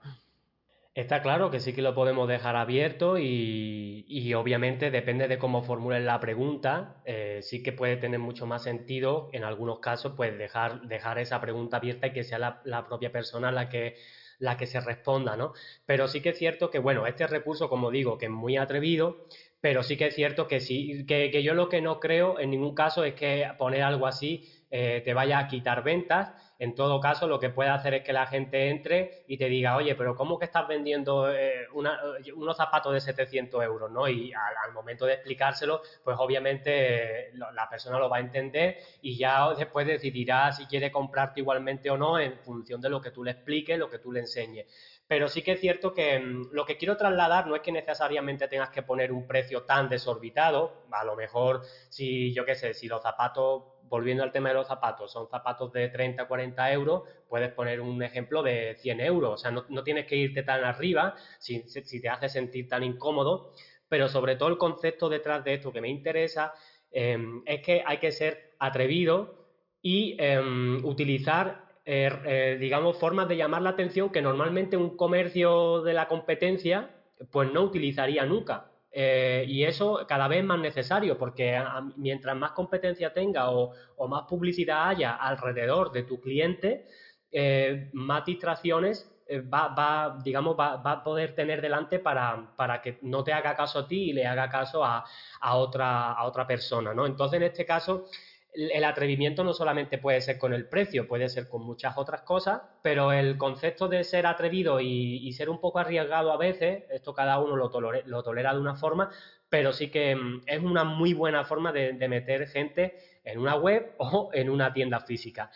[0.95, 6.05] Está claro que sí que lo podemos dejar abierto y, obviamente depende de cómo formulen
[6.05, 10.83] la pregunta, eh, sí que puede tener mucho más sentido en algunos casos pues dejar,
[10.83, 13.95] dejar esa pregunta abierta y que sea la, propia persona la que,
[14.41, 15.53] la que se responda, ¿no?
[15.87, 19.27] Pero sí que es cierto que, bueno, este recurso, como digo, que es muy atrevido,
[19.61, 22.51] pero sí que es cierto que sí, que, que yo lo que no creo en
[22.51, 27.01] ningún caso es que poner algo así eh, te vaya a quitar ventas en todo
[27.01, 30.15] caso, lo que puede hacer es que la gente entre y te diga, oye, pero
[30.15, 33.91] ¿cómo que estás vendiendo eh, unos zapatos de 700 euros?
[33.91, 34.07] ¿no?
[34.07, 39.55] Y al, momento de explicárselo, pues obviamente la persona lo va a entender y ya
[39.55, 43.31] después decidirá si quiere comprarte igualmente o no en función de lo que tú le
[43.31, 44.67] expliques, lo que tú le enseñes.
[45.11, 48.49] Pero sí que es cierto que mm, lo que quiero trasladar no es que necesariamente
[48.49, 50.85] tengas que poner un precio tan desorbitado.
[50.93, 54.69] A lo mejor, si yo qué sé, si los zapatos volviendo al tema de los
[54.69, 59.35] zapatos, son zapatos de 30, 40 euros, puedes poner un ejemplo de 100 euros.
[59.35, 61.65] O sea, no, tienes que irte tan arriba si,
[62.01, 63.53] te hace sentir tan incómodo,
[63.89, 66.55] pero sobre todo el concepto detrás de esto que me interesa
[66.93, 69.49] em, es que hay que ser atrevido
[69.83, 75.83] y em, utilizar, er, eh, digamos, formas de llamar la atención que normalmente un comercio
[75.83, 76.91] de la competencia
[77.33, 78.70] pues no utilizaría nunca.
[78.93, 81.63] Eh, y eso cada vez más necesario, porque
[81.97, 83.73] mientras más competencia tenga o,
[84.09, 86.87] más publicidad haya alrededor de tu cliente,
[87.31, 92.83] eh, más distracciones eh, va, va, digamos, va, va, a poder tener delante para, para,
[92.83, 95.05] que no te haga caso a ti y le haga caso a,
[95.41, 97.07] a, otra, a otra persona, ¿no?
[97.07, 98.07] Entonces, en este caso,
[98.53, 102.63] el atrevimiento no solamente puede ser con el precio, puede ser con muchas otras cosas,
[102.83, 107.39] pero el concepto de ser atrevido y, ser un poco arriesgado a veces, esto cada
[107.39, 109.11] uno lo, tolera de una forma,
[109.49, 113.95] pero sí que mm, es una muy buena forma de, meter gente en una web
[113.99, 115.51] o en una tienda física.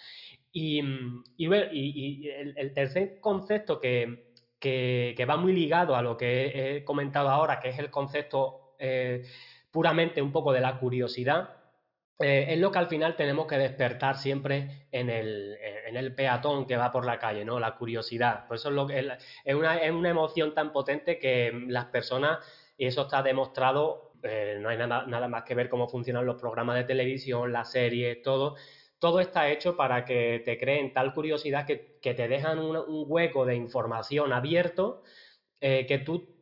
[0.52, 7.59] Y, mm, el, tercer concepto que, va muy ligado a lo que he, comentado ahora,
[7.59, 9.24] que es el concepto eh,
[9.72, 11.63] puramente un poco de la curiosidad,
[12.18, 16.66] eh, es lo que al final tenemos que despertar siempre en el, en el, peatón
[16.66, 17.59] que va por la calle, ¿no?
[17.59, 18.46] La curiosidad.
[18.46, 19.00] Por eso es, lo que,
[19.44, 22.38] es, una, es una emoción tan potente que las personas,
[22.79, 26.40] y eso está demostrado, eh, no hay nada, nada más que ver cómo funcionan los
[26.40, 28.55] programas de televisión, las series, todo.
[29.00, 32.77] Todo está hecho para que te creen tal curiosidad que, que te dejan un,
[33.09, 35.03] hueco de información abierto
[35.61, 36.34] eh, que tú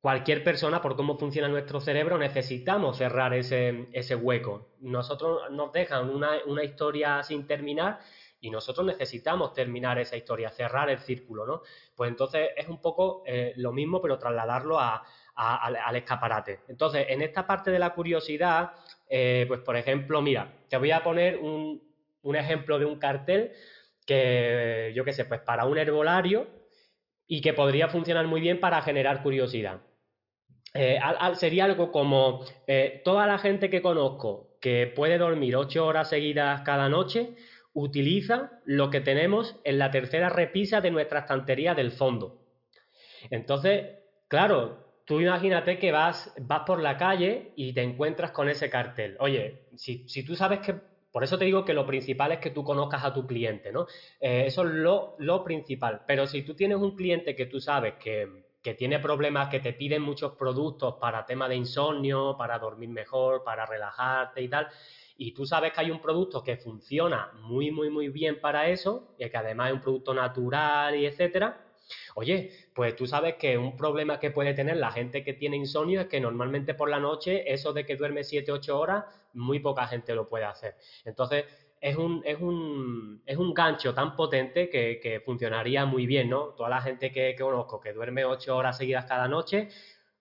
[0.00, 4.70] cualquier persona, por cómo funciona nuestro cerebro, necesitamos cerrar ese, ese hueco.
[4.80, 8.00] Nosotros nos dejan una, una, historia sin terminar
[8.40, 11.62] y nosotros necesitamos terminar esa historia, cerrar el círculo, ¿no?
[11.94, 16.60] Pues entonces es un poco eh, lo mismo, pero trasladarlo a, al, escaparate.
[16.68, 18.72] Entonces, en esta parte de la curiosidad,
[19.08, 21.82] eh, pues por ejemplo, mira, te voy a poner un,
[22.22, 23.52] un ejemplo de un cartel
[24.06, 26.46] que, yo qué sé, pues para un herbolario
[27.26, 29.80] y que podría funcionar muy bien para generar curiosidad.
[30.74, 31.00] Eh,
[31.34, 36.62] sería algo como eh, toda la gente que conozco que puede dormir ocho horas seguidas
[36.62, 37.34] cada noche
[37.72, 42.40] utiliza lo que tenemos en la tercera repisa de nuestra estantería del fondo.
[43.30, 48.70] Entonces, claro, tú imagínate que vas, vas por la calle y te encuentras con ese
[48.70, 49.16] cartel.
[49.20, 50.74] Oye, si, si tú sabes que
[51.12, 53.86] por eso te digo que lo principal es que tú conozcas a tu cliente, ¿no?
[54.20, 56.02] Eh, eso es lo, lo, principal.
[56.06, 58.28] Pero si tú tienes un cliente que tú sabes que,
[58.62, 63.42] que tiene problemas, que te piden muchos productos para tema de insomnio, para dormir mejor,
[63.42, 64.68] para relajarte y tal,
[65.16, 69.14] y tú sabes que hay un producto que funciona muy, muy, muy bien para eso,
[69.18, 71.66] y que además es un producto natural y etcétera,
[72.14, 76.02] Oye, pues tú sabes que un problema que puede tener la gente que tiene insomnio
[76.02, 79.86] es que normalmente por la noche eso de que duerme 7, 8 horas, muy poca
[79.86, 80.76] gente lo puede hacer.
[81.04, 81.44] Entonces,
[81.80, 86.48] es un, es un, es un gancho tan potente que, funcionaría muy bien, ¿no?
[86.54, 89.68] Toda la gente que, conozco que duerme ocho horas seguidas cada noche,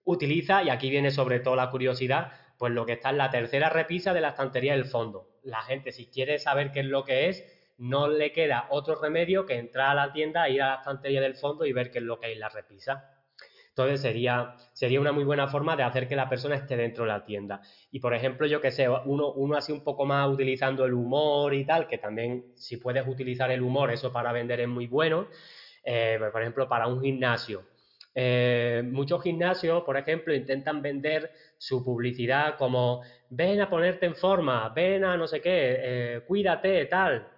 [0.06, 3.70] utiliza, y aquí viene sobre todo la curiosidad, pues lo que está en la tercera
[3.70, 5.28] repisa de la estantería del fondo.
[5.44, 7.44] La gente, si quiere saber qué es lo que es,
[7.78, 11.36] no le queda otro remedio que entrar a la tienda, ir a la estantería del
[11.36, 13.19] fondo y ver qué es lo que hay en la repisa.
[13.84, 17.10] Entonces sería, sería una muy buena forma de hacer que la persona esté dentro de
[17.12, 17.62] la tienda.
[17.92, 21.54] Y por ejemplo, yo que sé, uno, uno así un poco más utilizando el humor
[21.54, 25.28] y tal, que también si puedes utilizar el humor, eso para vender es muy bueno.
[25.84, 27.64] Eh, pues, por ejemplo, para un gimnasio.
[28.14, 34.68] Eh, muchos gimnasios, por ejemplo, intentan vender su publicidad como ven a ponerte en forma,
[34.70, 37.30] ven a no sé qué, eh, cuídate, tal.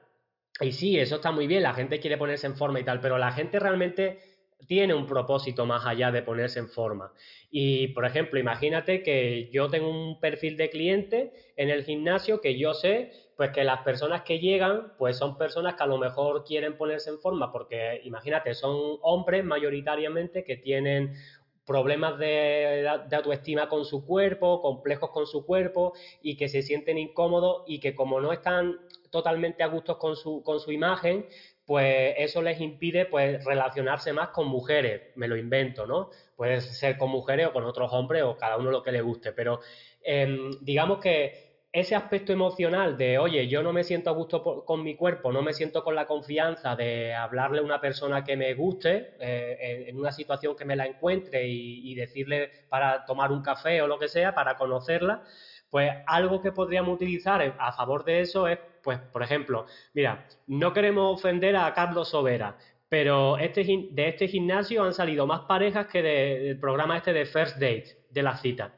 [0.59, 3.17] Y sí, eso está muy bien, la gente quiere ponerse en forma y tal, pero
[3.17, 4.30] la gente realmente
[4.67, 7.13] tiene un propósito más allá de ponerse en forma.
[7.49, 12.57] Y, por ejemplo, imagínate que yo tengo un perfil de cliente en el gimnasio que
[12.57, 16.43] yo sé, pues que las personas que llegan, pues son personas que a lo mejor
[16.43, 21.13] quieren ponerse en forma, porque imagínate, son hombres mayoritariamente que tienen
[21.65, 27.63] problemas de, autoestima con su cuerpo, complejos con su cuerpo y que se sienten incómodos
[27.67, 28.77] y que como no están
[29.09, 31.25] totalmente a gusto con su, con su imagen,
[31.71, 36.09] pues eso les impide pues relacionarse más con mujeres, me lo invento, ¿no?
[36.35, 39.31] Puede ser con mujeres o con otros hombres o cada uno lo que le guste,
[39.31, 39.61] pero
[40.01, 44.83] em, digamos que ese aspecto emocional de, oye, yo no me siento a gusto con
[44.83, 48.53] mi cuerpo, no me siento con la confianza de hablarle a una persona que me
[48.53, 53.41] guste eh, en, una situación que me la encuentre y, y decirle para tomar un
[53.41, 55.23] café o lo que sea, para conocerla,
[55.69, 60.73] pues algo que podríamos utilizar a favor de eso es pues, por ejemplo, mira, no
[60.73, 62.57] queremos ofender a Carlos Sobera,
[62.89, 67.55] pero este, de este gimnasio han salido más parejas que del programa este de First
[67.55, 68.73] Date, de la cita.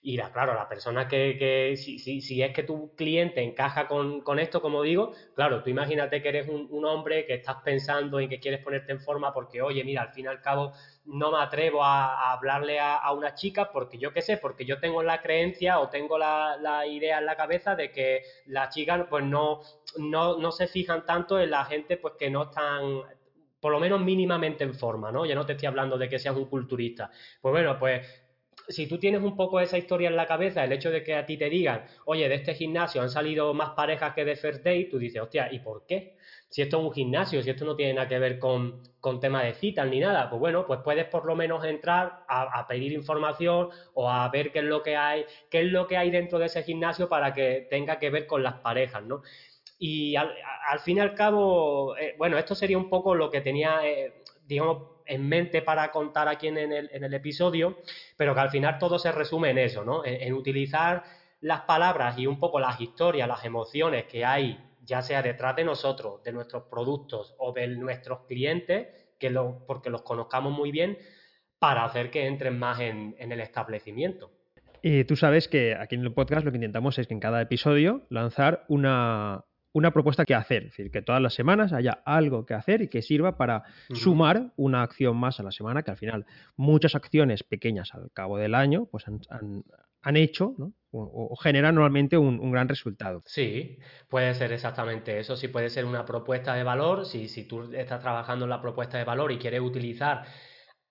[0.00, 3.88] Y la, claro, la persona que, que si, si, si, es que tu cliente encaja
[3.88, 7.56] con, con, esto, como digo, claro, tú imagínate que eres un, un, hombre que estás
[7.64, 10.72] pensando en que quieres ponerte en forma porque, oye, mira, al fin y al cabo
[11.04, 15.02] no me atrevo a, hablarle a, una chica porque yo qué sé, porque yo tengo
[15.02, 19.24] la creencia o tengo la, la idea en la cabeza de que las chicas pues
[19.24, 19.62] no,
[19.96, 23.02] no, no se fijan tanto en la gente pues que no están
[23.60, 25.26] por lo menos mínimamente en forma, ¿no?
[25.26, 27.10] Ya no te estoy hablando de que seas un culturista.
[27.40, 28.27] Pues bueno, pues
[28.68, 31.26] si tú tienes un poco esa historia en la cabeza, el hecho de que a
[31.26, 34.88] ti te digan, oye, de este gimnasio han salido más parejas que de First Date,
[34.90, 36.18] tú dices, hostia, ¿y por qué?
[36.48, 39.42] si esto es un gimnasio, si esto no tiene nada que ver con, con tema
[39.42, 43.68] de citas ni nada, pues bueno, pues puedes por lo menos entrar a, pedir información
[43.94, 46.46] o a ver qué es lo que hay, qué es lo que hay dentro de
[46.46, 49.22] ese gimnasio para que tenga que ver con las parejas, ¿no?
[49.78, 50.34] Y al,
[50.82, 54.97] fin y al cabo, eh, bueno, esto sería un poco lo que tenía, eh, digamos,
[55.08, 57.78] en mente para contar aquí en el, en el, episodio,
[58.16, 60.02] pero que al final todo se resume en eso, ¿no?
[60.04, 61.02] en utilizar
[61.40, 65.64] las palabras y un poco las historias, las emociones que hay ya sea detrás de
[65.64, 70.98] nosotros, de nuestros productos o de nuestros clientes, que lo, porque los conozcamos muy bien,
[71.58, 74.30] para hacer que entren más en, el establecimiento.
[74.80, 77.42] Y tú sabes que aquí en el podcast lo que intentamos es que en cada
[77.42, 79.44] episodio lanzar una,
[79.78, 82.88] una propuesta que hacer, es decir, que todas las semanas haya algo que hacer y
[82.88, 83.62] que sirva para
[83.94, 88.38] sumar una acción más a la semana, que al final muchas acciones pequeñas al cabo
[88.38, 89.20] del año pues han,
[90.02, 90.72] han hecho ¿no?
[90.90, 93.22] o, generan normalmente un, gran resultado.
[93.26, 95.36] Sí, puede ser exactamente eso.
[95.36, 97.04] Sí, puede ser una propuesta de valor.
[97.06, 100.24] Si, si tú estás trabajando en la propuesta de valor y quieres utilizar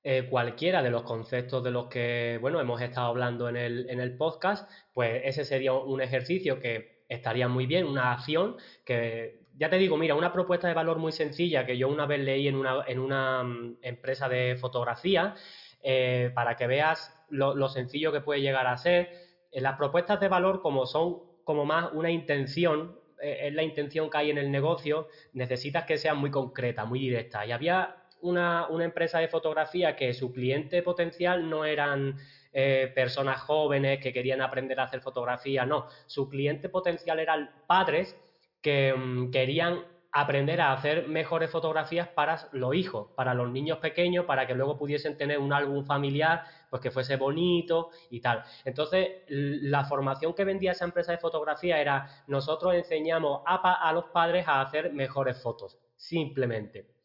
[0.04, 4.00] eh, cualquiera de los conceptos de los que bueno, hemos estado hablando en el, en
[4.00, 9.70] el podcast, pues ese sería un ejercicio que estaría muy bien, una acción que ya
[9.70, 12.56] te digo, mira, una propuesta de valor muy sencilla que yo una vez leí en
[12.56, 15.36] una, en una mm, empresa de fotografía,
[15.82, 19.10] eh, para que veas lo, sencillo que puede llegar a ser.
[19.52, 24.10] En las propuestas de valor, como son como más una intención, eh, es la intención
[24.10, 27.46] que hay en el negocio, necesitas que sea muy concreta, muy directa.
[27.46, 32.18] Y había una, empresa de fotografía que su cliente potencial no eran
[32.54, 35.88] eh, personas jóvenes que querían aprender a hacer fotografía, no.
[36.06, 38.16] Su cliente potencial eran padres
[38.62, 44.26] que mm, querían aprender a hacer mejores fotografías para los hijos, para los niños pequeños,
[44.26, 48.44] para que luego pudiesen tener un álbum familiar, pues que fuese bonito y tal.
[48.66, 54.48] Entonces, la formación que vendía esa empresa de fotografía era, nosotros enseñamos a los padres
[54.48, 56.97] a hacer mejores fotos, simplemente.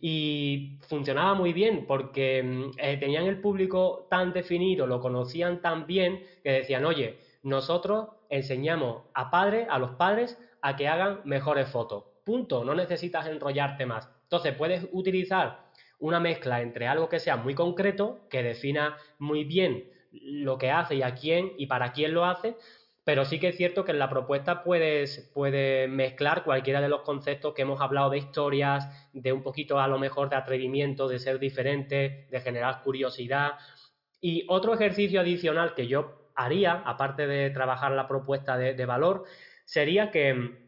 [0.00, 5.86] Y funcionaba muy bien porque mm, eh, tenían el público tan definido, lo conocían tan
[5.86, 11.68] bien, que decían, oye, nosotros enseñamos a padres, a los padres, a que hagan mejores
[11.68, 14.08] fotos punto, no necesitas enrollarte más.
[14.24, 15.64] Entonces puedes utilizar
[15.98, 20.96] una mezcla entre algo que sea muy concreto, que defina muy bien lo que hace
[20.96, 22.56] y a quién y para quién lo hace,
[23.04, 27.02] pero sí que es cierto que en la propuesta puedes, puedes mezclar cualquiera de los
[27.02, 31.18] conceptos que hemos hablado de historias, de un poquito a lo mejor de atrevimiento, de
[31.18, 33.52] ser diferente, de generar curiosidad.
[34.20, 39.24] Y otro ejercicio adicional que yo haría, aparte de trabajar la propuesta de valor,
[39.64, 40.62] sería que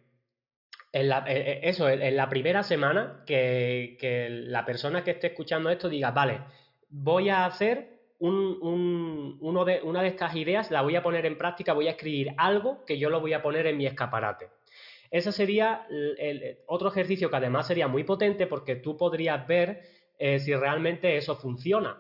[0.95, 5.69] en la, eh, eh, eso, en la primera semana que, la persona que esté escuchando
[5.69, 6.41] esto diga, vale,
[6.89, 11.93] voy a hacer una de estas ideas, la voy a poner en práctica, voy a
[11.93, 14.49] escribir algo que yo lo voy a poner en mi escaparate.
[15.11, 15.87] Ese sería
[16.67, 19.83] otro ejercicio que además sería muy potente porque tú podrías ver
[20.19, 21.99] eh, si realmente eso funciona.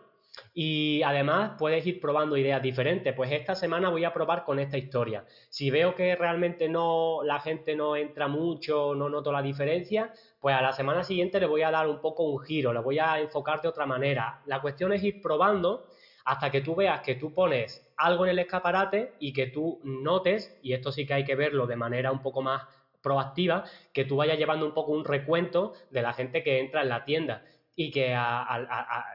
[0.53, 3.15] Y además puedes ir probando ideas diferentes.
[3.15, 5.25] Pues esta semana voy a probar con esta historia.
[5.49, 10.57] Si veo que realmente no la gente no entra mucho, no noto la diferencia, pues
[10.57, 13.21] a la semana siguiente le voy a dar un poco un giro, le voy a
[13.21, 14.43] enfocar de otra manera.
[14.47, 15.87] La cuestión es ir probando
[16.25, 20.57] hasta que tú veas que tú pones algo en el escaparate y que tú notes,
[20.63, 22.63] y esto sí que hay que verlo de manera un poco más
[23.03, 26.89] proactiva, que tú vayas llevando un poco un recuento de la gente que entra en
[26.89, 27.45] la tienda
[27.77, 28.17] y que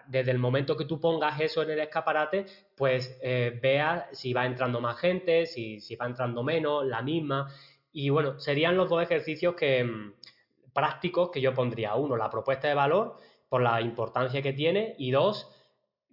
[0.07, 2.45] desde el momento que tú pongas eso en el escaparate,
[2.75, 7.47] pues eh, veas si va entrando más gente, si, va entrando menos, la misma.
[7.93, 10.13] Y bueno, serían los dos ejercicios que, mm,
[10.73, 11.95] prácticos que yo pondría.
[11.95, 13.15] Uno, la propuesta de valor
[13.47, 15.49] por la importancia que tiene y dos,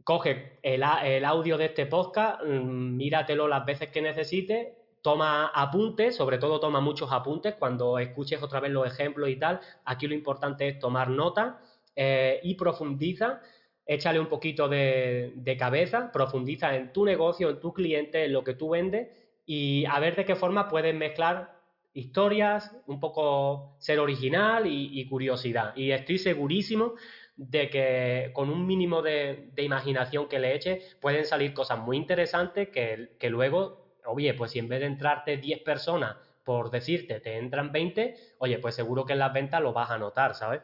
[0.06, 0.84] coge el,
[1.24, 4.68] audio de este podcast, mm, míratelo las veces que necesites,
[5.02, 9.58] toma apuntes, sobre todo toma muchos apuntes cuando escuches otra vez los ejemplos y tal.
[9.84, 11.58] Aquí lo importante es tomar nota
[11.96, 13.40] eh, y profundiza,
[13.84, 18.54] échale un poquito de, cabeza, profundiza en tu negocio, en tu cliente, en lo que
[18.54, 19.08] tú vendes
[19.44, 21.56] y a ver de qué forma puedes mezclar
[21.94, 25.74] historias, un poco ser original y, curiosidad.
[25.74, 26.94] Y estoy segurísimo
[27.36, 32.68] de que con un mínimo de, imaginación que le eches pueden salir cosas muy interesantes
[32.68, 37.38] que, que, luego, oye, pues si en vez de entrarte 10 personas por decirte te
[37.38, 40.62] entran 20, oye, pues seguro que en las ventas lo vas a notar, ¿sabes?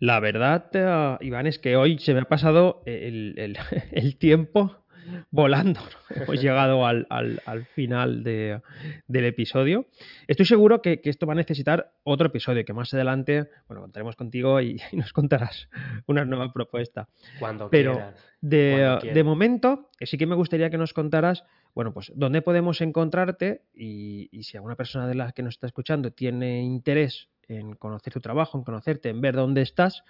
[0.00, 3.56] La verdad, eh, Iván, es que hoy se me ha pasado el,
[4.18, 4.86] tiempo
[5.30, 5.80] volando.
[6.10, 7.06] Hemos llegado al,
[7.74, 9.86] final del episodio.
[10.26, 14.60] Estoy seguro que, esto va a necesitar otro episodio, que más adelante, bueno, contaremos contigo
[14.60, 15.68] y, nos contarás
[16.06, 17.08] una nueva propuesta.
[17.38, 18.26] Cuando Pero quieras.
[18.40, 23.62] De, de momento, sí que me gustaría que nos contaras bueno, pues dónde podemos encontrarte
[23.74, 28.12] y, y, si alguna persona de las que nos está escuchando tiene interés en conocer
[28.12, 30.02] tu trabajo, en conocerte, en ver dónde estás,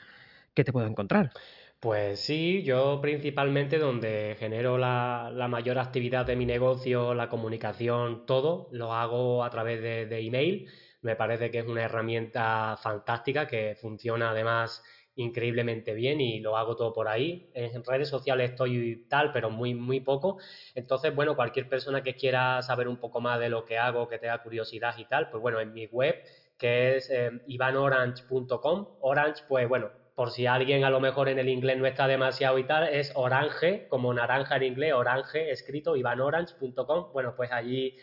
[0.55, 1.33] ¿qué te puedo encontrar?
[1.81, 8.68] Pues sí, yo principalmente donde genero la, mayor actividad de mi negocio, la comunicación, todo,
[8.70, 10.68] lo hago a través de, de email.
[11.01, 14.83] Me parece que es una herramienta fantástica que funciona además
[15.14, 17.51] increíblemente bien y lo hago todo por ahí.
[17.55, 20.39] En redes sociales estoy tal, pero muy, muy poco.
[20.74, 24.18] Entonces, bueno, cualquier persona que quiera saber un poco más de lo que hago, que
[24.18, 26.16] tenga curiosidad y tal, pues bueno, en mi web,
[26.59, 28.89] que es eh, ivanorange.com.
[29.01, 29.91] Orange, pues bueno,
[30.21, 33.11] por si alguien a lo mejor en el inglés no está demasiado y tal, es
[33.14, 37.11] orange, como naranja en inglés, orange, escrito, ivanorange.com.
[37.14, 37.97] Bueno, pues allí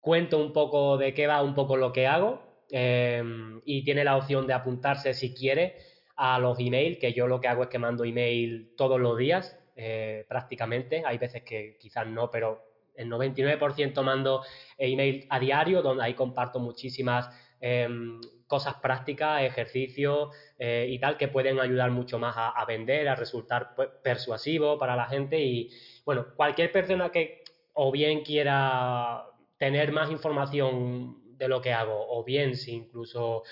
[0.00, 3.22] cuento un poco de qué va un poco lo que hago eh,
[3.66, 5.76] y tiene la opción de apuntarse si quiere
[6.16, 9.54] a los emails, que yo lo que hago es que mando email todos los días,
[9.76, 11.02] eh, prácticamente.
[11.04, 12.62] Hay veces que quizás no, pero
[12.94, 14.42] el 99% mando
[14.78, 17.28] email a diario, donde ahí comparto muchísimas
[17.60, 18.18] em,
[18.54, 20.28] cosas prácticas, ejercicios
[20.60, 24.94] eh, y tal, que pueden ayudar mucho más a, vender, a resultar pues, persuasivo para
[24.94, 25.40] la gente.
[25.40, 25.70] Y
[26.04, 27.42] bueno, cualquier persona que
[27.72, 29.24] o bien quiera
[29.58, 33.42] tener más información de lo que hago, o bien si incluso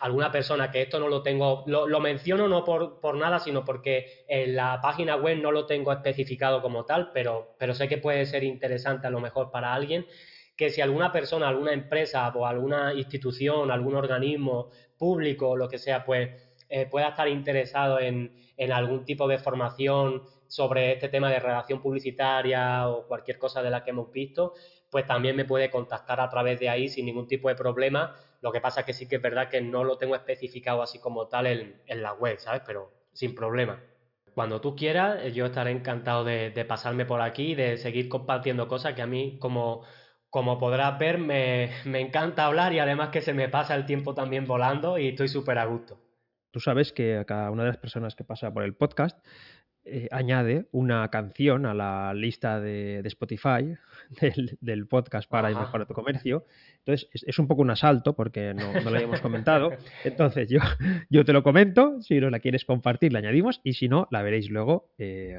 [0.00, 4.24] alguna persona que esto no lo tengo, lo, menciono no por, por, nada, sino porque
[4.26, 8.26] en la página web no lo tengo especificado como tal, pero, pero sé que puede
[8.26, 10.04] ser interesante a lo mejor para alguien,
[10.58, 15.78] que si alguna persona, alguna empresa o alguna institución, algún organismo público o lo que
[15.78, 16.30] sea, pues
[16.68, 21.80] eh, pueda estar interesado en, en algún tipo de formación sobre este tema de relación
[21.80, 24.52] publicitaria o cualquier cosa de la que hemos visto,
[24.90, 28.52] pues también me puede contactar a través de ahí sin ningún tipo de problema lo
[28.52, 31.26] que pasa es que sí que es verdad que no lo tengo especificado así como
[31.26, 32.62] tal en, la web, ¿sabes?
[32.64, 33.82] Pero sin problema.
[34.34, 38.94] Cuando tú quieras, eh, yo estaré encantado de, pasarme por aquí, de seguir compartiendo cosas
[38.94, 39.82] que a mí, como,
[40.30, 44.14] como podrás ver, me, me encanta hablar y además que se me pasa el tiempo
[44.14, 45.98] también volando y estoy súper a gusto.
[46.50, 49.18] Tú sabes que a cada una de las personas que pasa por el podcast
[49.90, 53.74] eh, añade una canción a la lista de, Spotify
[54.60, 56.44] del, podcast para mejorar tu comercio.
[56.78, 59.70] Entonces, es, un poco un asalto porque no, lo habíamos comentado.
[60.04, 60.60] Entonces, yo,
[61.08, 62.02] yo te lo comento.
[62.02, 63.60] Si no la quieres compartir, la añadimos.
[63.64, 65.38] Y si no, la veréis luego eh,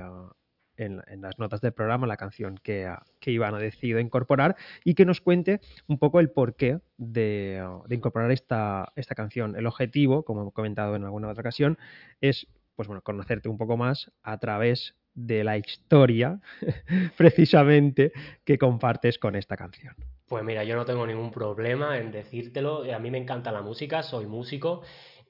[0.80, 5.06] en, las notas del programa, la canción que, que Iván ha decidido incorporar y que
[5.06, 9.56] nos cuente un poco el porqué de, de incorporar esta, esta canción.
[9.56, 11.78] El objetivo, como hemos comentado en alguna otra ocasión,
[12.22, 16.40] es pues bueno, conocerte un poco más a través de la historia
[17.18, 18.14] precisamente
[18.46, 19.96] que compartes con esta canción.
[20.28, 22.84] Pues mira, yo no tengo ningún problema en decírtelo.
[22.94, 24.84] A mí me encanta la música, soy músico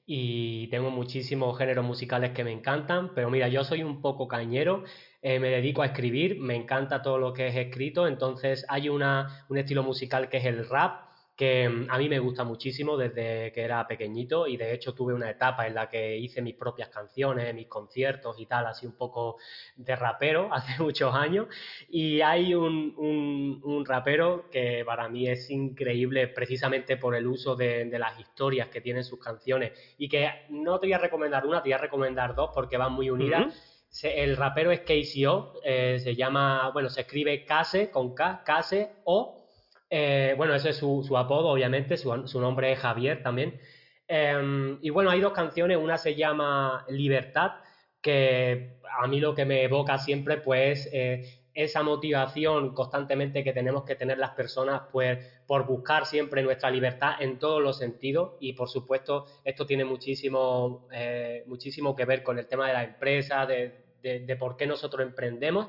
[0.06, 4.84] y tengo muchísimos géneros musicales que me encantan, pero mira, yo soy un poco cañero,
[5.22, 9.44] eh, me dedico a escribir, me encanta todo lo que es escrito, entonces hay una,
[9.48, 11.10] un estilo musical que es el rap
[11.40, 15.14] que mm, a mí me gusta muchísimo desde que era pequeñito y de hecho tuve
[15.14, 18.94] una etapa en la que hice mis propias canciones, mis conciertos y tal, así un
[18.94, 19.38] poco
[19.74, 21.46] de rapero hace muchos años
[21.88, 22.94] y hay un,
[23.64, 28.82] un, rapero que para mí es increíble precisamente por el uso de, las historias que
[28.82, 32.34] tienen sus canciones y que no te voy a recomendar una, te voy a recomendar
[32.34, 33.69] dos porque van muy unidas.
[34.02, 39.40] El rapero es KCO, eh, se llama, bueno, se escribe Case con K, Case o
[39.90, 43.60] eh, bueno, ese es su, apodo, obviamente, su, nombre es Javier también.
[44.06, 47.52] Em, y bueno, hay dos canciones, una se llama Libertad,
[48.00, 53.84] que a mí lo que me evoca siempre, pues, eh, esa motivación constantemente que tenemos
[53.84, 58.32] que tener las personas, pues, por buscar siempre nuestra libertad en todos los sentidos.
[58.40, 62.84] Y por supuesto, esto tiene muchísimo, eh, muchísimo que ver con el tema de la
[62.84, 65.68] empresa, de, de por qué nosotros emprendemos.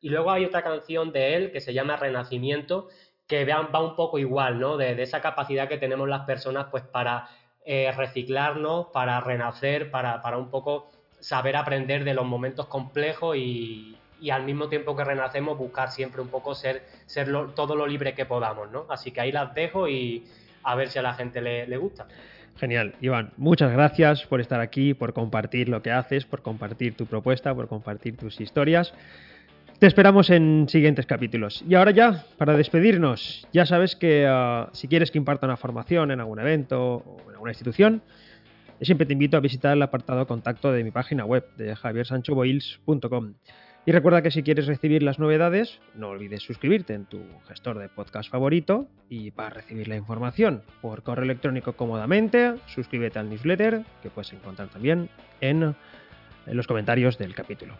[0.00, 2.88] Y luego hay otra canción de él que se llama Renacimiento,
[3.28, 4.76] que va un poco igual, ¿no?
[4.76, 7.28] De, esa capacidad que tenemos las personas, pues para
[7.64, 10.88] eh, reciclarnos, para renacer, para, para, un poco
[11.20, 16.20] saber aprender de los momentos complejos y, y, al mismo tiempo que renacemos buscar siempre
[16.20, 16.82] un poco ser,
[17.54, 18.86] todo lo libre que podamos, ¿no?
[18.88, 20.24] Así que ahí las dejo y
[20.62, 22.06] a ver si a la gente le, le gusta.
[22.56, 23.30] Genial, Iván.
[23.36, 27.68] Muchas gracias por estar aquí, por compartir lo que haces, por compartir tu propuesta, por
[27.68, 28.92] compartir tus historias.
[29.78, 31.64] Te esperamos en siguientes capítulos.
[31.68, 36.10] Y ahora ya, para despedirnos, ya sabes que ah, si quieres que imparta una formación
[36.10, 38.02] en algún evento o en alguna institución,
[38.80, 43.34] siempre te invito a visitar el apartado contacto de mi página web de javiersanchoboils.com.
[43.88, 47.88] Y recuerda que si quieres recibir las novedades, no olvides suscribirte en tu gestor de
[47.88, 54.10] podcast favorito y para recibir la información por correo electrónico cómodamente, suscríbete al newsletter que
[54.10, 55.08] puedes encontrar también
[55.40, 55.74] en,
[56.44, 57.76] los comentarios del capítulo.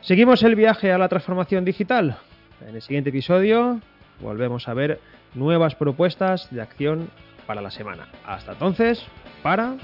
[0.00, 2.18] Seguimos el viaje a la transformación digital.
[2.64, 3.80] En el siguiente episodio
[4.20, 5.00] volvemos a ver
[5.34, 7.10] nuevas propuestas de acción
[7.48, 8.06] para la semana.
[8.24, 9.04] Hasta entonces,
[9.42, 9.74] para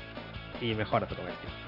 [0.60, 1.63] y mejora tu comercio.